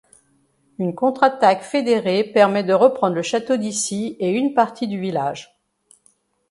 Une 0.79 0.95
contre-attaque 0.95 1.61
fédérée 1.61 2.23
permet 2.23 2.63
de 2.63 2.73
reprendre 2.73 3.13
le 3.13 3.21
château 3.21 3.57
d'Issy 3.57 4.17
et 4.19 4.31
une 4.31 4.55
partie 4.55 4.87
du 4.87 4.99
village. 4.99 5.55